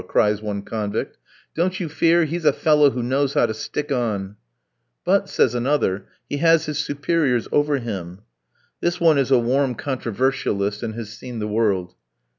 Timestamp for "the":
11.37-11.47